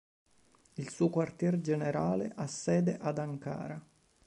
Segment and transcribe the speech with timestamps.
[0.73, 3.79] Il suo quartier generale ha sede ad Ankara.